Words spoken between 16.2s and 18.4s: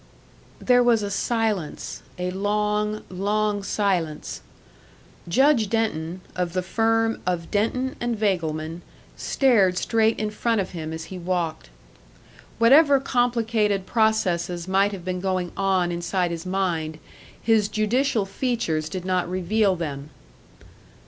his mind, his judicial